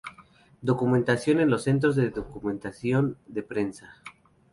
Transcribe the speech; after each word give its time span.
Documentación 0.63 1.41
en 1.41 1.51
los 1.51 1.61
centros 1.65 1.95
de 1.95 2.09
documentación 2.09 3.19
de 3.27 3.43
prensa. 3.43 3.97